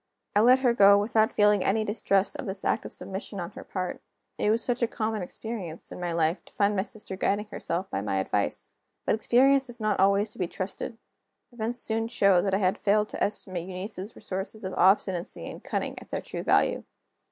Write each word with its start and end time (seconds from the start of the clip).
I 0.35 0.39
let 0.39 0.57
her 0.61 0.73
go 0.73 0.97
without 0.97 1.31
feeling 1.31 1.63
any 1.63 1.83
distrust 1.83 2.35
of 2.37 2.47
this 2.47 2.65
act 2.65 2.85
of 2.85 2.91
submission 2.91 3.39
on 3.39 3.51
her 3.51 3.63
part; 3.63 4.01
it 4.39 4.49
was 4.49 4.63
such 4.63 4.81
a 4.81 4.87
common 4.87 5.21
experience, 5.21 5.91
in 5.91 5.99
my 5.99 6.11
life, 6.11 6.43
to 6.45 6.53
find 6.53 6.75
my 6.75 6.81
sister 6.81 7.15
guiding 7.15 7.45
herself 7.51 7.87
by 7.91 8.01
my 8.01 8.17
advice. 8.17 8.67
But 9.05 9.13
experience 9.13 9.69
is 9.69 9.79
not 9.79 9.99
always 9.99 10.29
to 10.29 10.39
be 10.39 10.47
trusted. 10.47 10.97
Events 11.51 11.77
soon 11.83 12.07
showed 12.07 12.47
that 12.47 12.55
I 12.55 12.57
had 12.57 12.79
failed 12.79 13.09
to 13.09 13.23
estimate 13.23 13.67
Eunice's 13.69 14.15
resources 14.15 14.63
of 14.63 14.73
obstinacy 14.73 15.47
and 15.47 15.63
cunning 15.63 15.99
at 15.99 16.09
their 16.09 16.21
true 16.21 16.41
value. 16.41 16.83